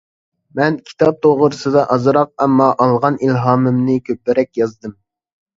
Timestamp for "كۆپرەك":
4.09-4.55